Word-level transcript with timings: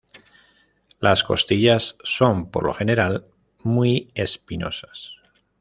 Las 0.99 1.23
costillas 1.23 1.95
son 2.03 2.49
por 2.49 2.63
lo 2.65 2.73
general 2.73 3.27
muy 3.61 4.07
espinosas. 4.15 5.15